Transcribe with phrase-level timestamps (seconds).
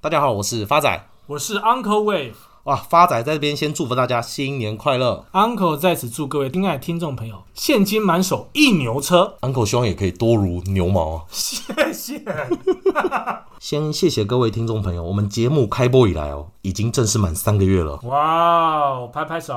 [0.00, 2.34] 大家好，我是发仔，我是 Uncle Wave。
[2.62, 5.24] 哇，发仔在这边先祝福大家新年快乐。
[5.32, 9.34] Uncle 在此祝各位亲爱的听众朋友，现金满手一牛车。
[9.40, 11.24] Uncle 希望也可以多如牛毛啊！
[11.32, 12.22] 谢谢。
[13.58, 17.98] 先谢谢各位听众朋友，我们节目开播以来哦，已经正式满三个月了。
[18.04, 19.54] 哇，拍拍手！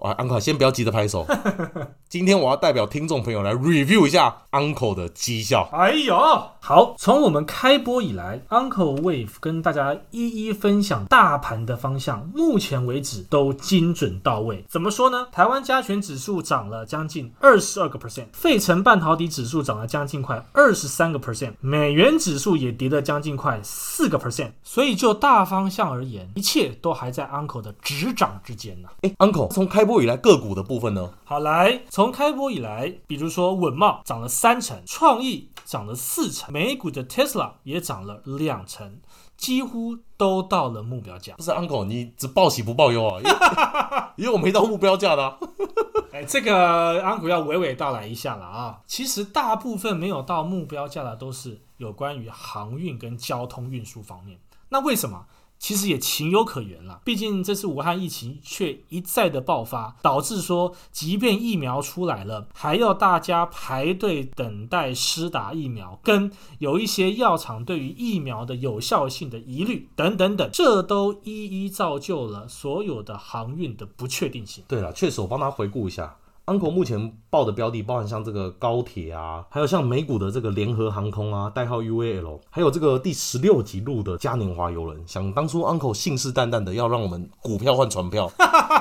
[0.00, 1.26] 哇，Uncle 先不要急着拍手。
[2.08, 5.68] 今天我要代表听众朋友来 review 一下 Uncle 的绩效。
[5.72, 6.16] 哎呦，
[6.60, 12.30] 好，从我们开播以来，Uncle Wave 跟大家一一分享大盘的方向。
[12.34, 14.64] 目前为止都精准到位。
[14.68, 15.26] 怎么说呢？
[15.32, 24.52] 台湾加权指数涨了将近二十二个 percent，费城半导体指数涨了将近快二十三个 percent，美元指数也跌了将近快四个 percent。
[24.62, 28.88] 所以就大方向而言，一切都还在 Uncle 的执掌之间呢。
[29.02, 31.12] 哎，Uncle，从开播以来个股的部分呢？
[31.24, 39.00] 好，来，从开播以来，比如说稳懋涨了三成，创意涨了四成，美股的 Tesla 也涨了两成。
[39.36, 41.34] 几乎都到了目标价。
[41.34, 44.12] 不是 Uncle，你只报喜不报忧啊？
[44.16, 45.38] 因为我没到目标价的、啊。
[46.12, 48.80] 哎，这个 Uncle 要娓娓道来一下了啊。
[48.86, 54.38] 其实大部分没有到目标价的都是有关于航运跟交通运输方面。
[54.68, 55.26] 那为什么？
[55.58, 74.64] 其实也情有可原了，毕竟这次武汉疫情却一再的爆发，导致说，即便疫苗出来了，还要大家排队等待施打疫苗，跟有一些药厂对于疫苗的有效性的疑虑等等等，这都一一造就了所有的航运的不确定性。
[74.68, 76.16] 对了，确实，我帮他回顾一下。
[76.46, 85.02] Uncle 目前报的标的包含像这个高铁啊，还有像美股的这个联合航空啊，代号 UAL，还有这个第十六集录的嘉年华邮轮。
[85.06, 88.30] 想当初 Uncle 信誓旦旦的要让我们股票换船票，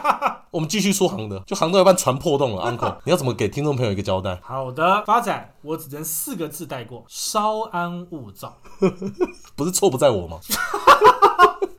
[0.50, 2.62] 我们继续说航的，就航到一半船破洞了。
[2.72, 4.40] Uncle，你要怎么给听众朋友一个交代？
[4.42, 8.56] 好的，发展我只能四个字带过：稍安勿躁。
[9.54, 10.38] 不是错不在我吗？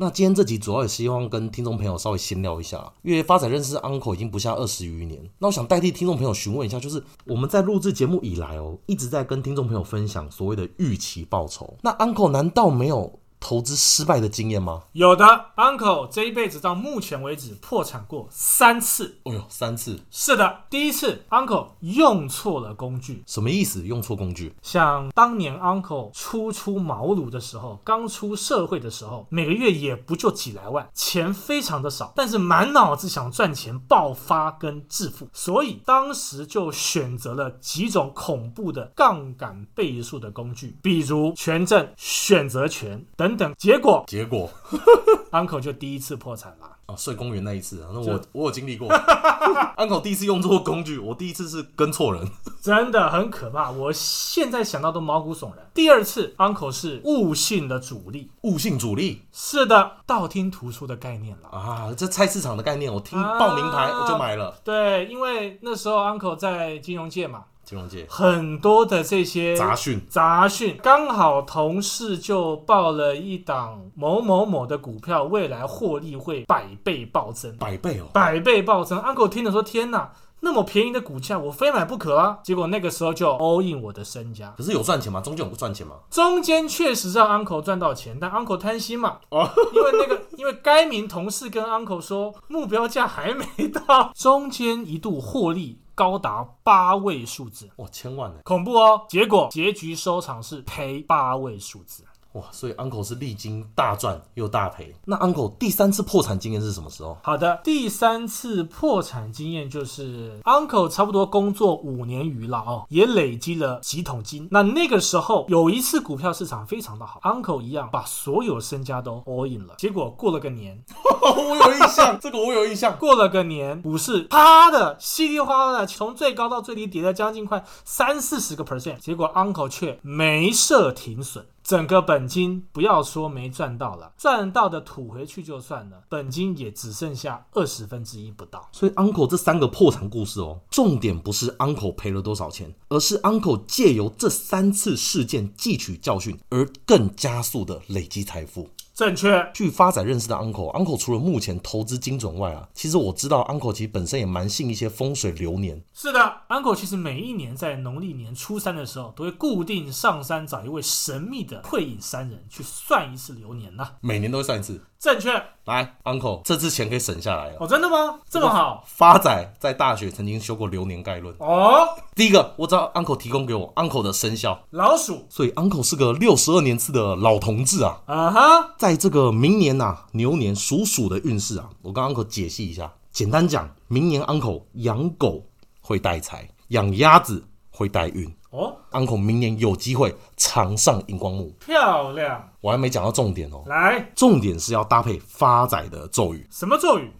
[0.00, 5.20] 那今天这集主要也希望跟听众朋友稍微闲聊一下，因为发展认识 Uncle 已经不下二十余年。
[5.40, 11.76] 那我想代替听众朋友询问一下，就是我们在录制节目以来哦，一直在跟听众朋友分享所谓的预期报酬。
[11.82, 13.17] 那 Uncle 难道没有？
[13.40, 14.82] 投资失败的经验吗？
[14.92, 15.24] 有的
[15.56, 19.18] ，Uncle 这一辈子到目前为止破产过三次。
[19.22, 20.00] 哦呦，三次！
[20.10, 23.22] 是的，第一次 Uncle 用错了工具。
[23.26, 23.82] 什么意思？
[23.84, 24.54] 用错工具？
[24.60, 43.27] 像当年 Uncle 初出茅庐的时候，刚出社会的时候，每个月也不就几来万，钱非常的少，但是满脑子想赚钱、爆发跟致富，所以当时就选择了几种恐怖的杠杆倍数的工具，比如权证、选择权等。
[43.28, 44.50] 等等，结果结果，
[45.32, 46.76] Uncle 就第一次破产了。
[46.86, 48.88] 啊，睡公园那一次，那我我有经历过。
[49.76, 52.26] Uncle 第一次用错工具，我第一次是跟错人，
[52.62, 53.70] 真的很可怕。
[53.70, 55.70] 我现在想到都毛骨悚然。
[55.74, 61.92] 第二次，Uncle 是悟性的主力，悟性主力，是的，道听途说的概念了啊。
[61.94, 64.48] 这菜市场的概念，我听报名牌我就买了。
[64.48, 67.44] 啊，对，因为那时候 Uncle 在金融界嘛。
[67.68, 78.98] 金融界很多的这些杂讯，杂讯刚好同事就报了一档某某某的股票，未来获利会百倍暴增，百倍哦，百倍暴增。
[79.00, 84.54] Uncle 听了说：“天哪，那么便宜的股价，我非买不可啊！”结果那个时候就 all in 我的身家。
[84.56, 85.20] 可是有赚钱吗？
[85.20, 85.96] 中间有不赚钱吗？
[86.10, 95.80] 中间确实让 Uncle 赚到钱，但 Uncle 贪心嘛，哦，因为那个 因为该名同事跟 Uncle 说目标价还没到，中间一度获利。
[95.98, 99.04] 高达八位数字，哇，千万呢，恐怖哦！
[99.08, 102.04] 结果结局收场是赔八位数字。
[102.32, 104.94] 哇，所以 Uncle 是历经大赚又大赔。
[105.06, 107.16] 那 Uncle 第三次破产经验是什么时候？
[107.22, 114.46] 好的，第三次破产经验就是 Uncle 差不多工作五年余了哦，也累积了几桶金。
[114.50, 119.74] 那那个时候有一次股票市场非常的好，Uncle 一样把所有身家都 all in 了。
[119.78, 120.84] 结果过了个年，
[121.22, 122.96] 我有印象，这个我有印象。
[122.98, 128.98] 过了个年，股市啪的稀里哗啦的，从最高到最低跌了将近快三四十个 percent。
[128.98, 131.46] 结果 Uncle 却没设停损。
[131.68, 138.66] 整个本金不要说没赚到了，赚到的吐回去就算了，本金也只剩下二十分之一不到。
[138.72, 148.70] 所以 Uncle 这三个破产故事哦，重点不是 Uncle 赔了多少钱，而是 Uncle 借由这三次事件汲取教训，而更加速的累积财富。
[148.98, 149.48] 正确。
[149.54, 155.80] 据发仔认识的 Uncle，Uncle 除了目前投资精准外啊，其实我知道 Uncle 其实本身也蛮信一些风水流年。
[155.94, 156.18] 是的
[156.48, 163.92] ，Uncle 其实每一年在农历年初三的时候，都会固定上山找一位神秘的退隐山人去算一次流年呐、啊。
[164.00, 164.82] 每年都会算一次。
[164.98, 165.30] 正确。
[165.64, 167.56] 来，Uncle，这次钱可以省下来了。
[167.60, 168.18] 哦，真的吗？
[168.28, 168.82] 这么好。
[168.86, 171.32] 发仔在大学曾经修过流年概论。
[171.38, 171.86] 哦。
[172.16, 178.00] 第一个，我知道 Uncle 提供给我 Uncle 的生肖老鼠，所以 Uncle 是个六十二年次的老同志啊。
[178.06, 178.74] 啊哈。
[178.76, 182.92] 在这个明年呐、啊，牛年属鼠的运势啊，我跟 Uncle 解析一下。
[183.12, 185.44] 简单讲，明年 Uncle 养狗
[185.80, 188.34] 会带财，养鸭子会带运。
[188.50, 192.50] 哦，Uncle 明年有机会常上荧光幕，漂亮。
[192.60, 196.46] 我还没讲到重点哦，来，重点是要搭配发仔的咒语。
[196.50, 197.12] 什么咒语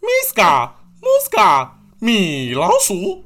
[0.00, 0.70] ？Miska
[1.00, 3.24] Muska 米老鼠。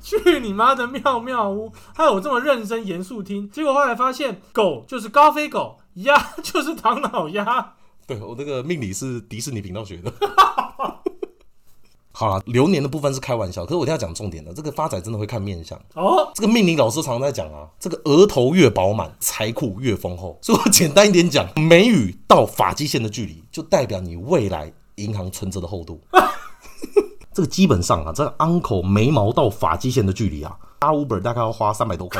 [0.00, 1.72] 去你妈的妙妙屋！
[1.92, 7.74] 还有这么认真严肃听，结果后来发现，狗就是高飞狗，鸭就是唐老鸭。
[8.06, 10.12] 对，我这个命理是迪士尼频道学的。
[12.18, 14.50] 好了，流年的部分是开玩笑，可是我一定要讲重点的。
[14.54, 16.32] 这个发仔真的会看面相哦。
[16.34, 20.38] 这个命理老师常常在讲啊，这个额头越饱满，财库越丰厚。
[20.40, 26.00] 所以我简单一点讲，眉宇到发际线的距离，就代表你未来银行存折的厚度。
[27.34, 32.18] 这个基本上啊，这个 uncle 眉毛到发际线的距离啊，搭 Uber 大概要花三百多块。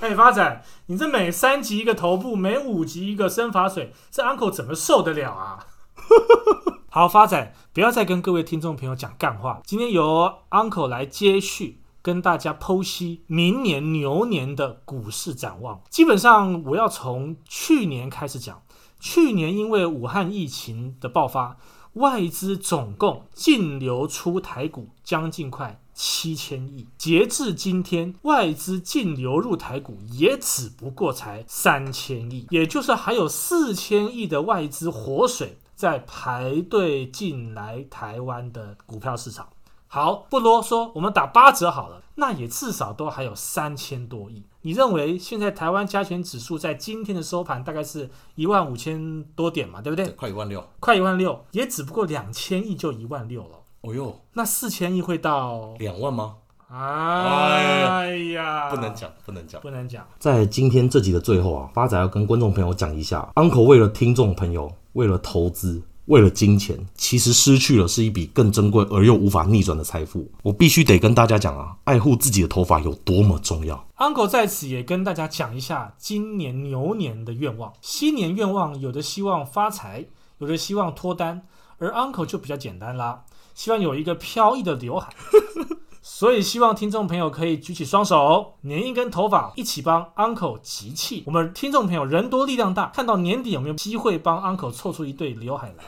[0.00, 5.66] 哎，发仔，你这每三集一个头部，每五集一个生发水，这 uncle 怎么受得了啊？
[6.90, 9.60] 好，发仔，不要再跟各位听众朋友讲干话。
[9.66, 15.82] 今天由 uncle 来接续，跟大家剖析明年牛年的股市展望。
[15.90, 18.62] 基本上，我要从去年开始讲。
[18.98, 21.58] 去年因为武汉疫情的爆发。
[21.94, 39.46] 外资总共净流出台股将近快七千亿，截至今天，外资净流入台股也只不过才三千亿，也就是还有四千亿的外资活水在排队进来台湾的股票市场。
[39.86, 44.42] 好，不啰嗦，我们打八折好了，那也至少都还有三千多亿。
[44.62, 50.08] 你认为现在台湾加权指数在今天的收盘大概是一万五千多点嘛，对不对？
[50.08, 53.60] 快一万六，快一万六，也只不过两千亿就一万六了。
[53.82, 56.38] 哦哟，那四千亿会到两万吗？
[56.70, 60.04] 哎呀，不能讲，不能讲，不能讲。
[60.18, 65.80] 在今天这集的最后啊，发仔要跟观众朋友讲一下，Uncle 为了听众朋友，为了投资。
[66.06, 70.26] 为了金钱，其实失去了是一笔更珍贵而又无法逆转的财富。
[70.42, 73.86] 我必须得跟大家讲啊，爱护自己的头发有多么重要。
[73.98, 77.70] Uncle 在此也跟大家讲一下今年牛年的愿望。
[77.82, 80.06] 新年愿望有的希望发财，
[80.38, 81.42] 有的希望脱单，
[81.76, 83.24] 而 Uncle 就比较简单啦，
[83.54, 85.12] 希望有一个飘逸的刘海。
[86.10, 91.22] 所以希望听众朋友可以举起双手，捻一根头发，一起帮 Uncle 集气。
[91.26, 95.84] 我们听众朋友人多力量大，看到年底有没有机会帮 Uncle 凑出一对刘海来？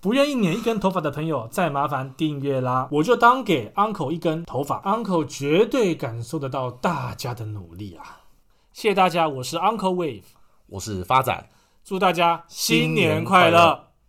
[0.00, 8.22] 不愿意捻一根头发的朋友，再麻烦订阅啦，我就当给 Uncle 一根头发，Uncle 绝对感受得到大家的努力啊！
[8.72, 10.22] 谢谢大家，我是 Uncle Wave，
[10.68, 11.50] 我是发展，
[11.84, 13.88] 祝大家新年快乐。